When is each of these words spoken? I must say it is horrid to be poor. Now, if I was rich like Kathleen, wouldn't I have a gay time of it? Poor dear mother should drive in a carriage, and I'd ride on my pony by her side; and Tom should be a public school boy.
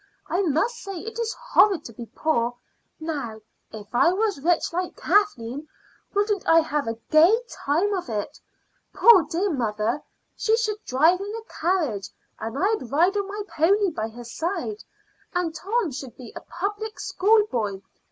I 0.27 0.41
must 0.41 0.77
say 0.79 0.97
it 1.01 1.19
is 1.19 1.35
horrid 1.39 1.85
to 1.85 1.93
be 1.93 2.07
poor. 2.15 2.55
Now, 2.99 3.39
if 3.71 3.93
I 3.93 4.11
was 4.11 4.41
rich 4.41 4.73
like 4.73 4.95
Kathleen, 4.97 5.67
wouldn't 6.15 6.47
I 6.49 6.61
have 6.61 6.87
a 6.87 6.97
gay 7.11 7.39
time 7.47 7.93
of 7.93 8.09
it? 8.09 8.39
Poor 8.93 9.23
dear 9.29 9.51
mother 9.51 10.01
should 10.35 10.83
drive 10.87 11.19
in 11.21 11.35
a 11.35 11.43
carriage, 11.43 12.09
and 12.39 12.57
I'd 12.57 12.89
ride 12.91 13.15
on 13.15 13.27
my 13.27 13.43
pony 13.55 13.91
by 13.91 14.09
her 14.09 14.23
side; 14.25 14.83
and 15.35 15.53
Tom 15.53 15.91
should 15.91 16.17
be 16.17 16.33
a 16.35 16.41
public 16.41 16.99
school 16.99 17.45
boy. 17.51 17.83